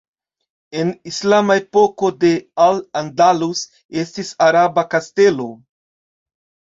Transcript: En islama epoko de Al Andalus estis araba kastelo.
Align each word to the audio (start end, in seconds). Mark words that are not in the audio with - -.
En 0.83 0.87
islama 1.09 1.57
epoko 1.59 2.07
de 2.23 2.31
Al 2.65 2.79
Andalus 3.01 3.61
estis 4.05 4.31
araba 4.47 4.85
kastelo. 4.95 5.47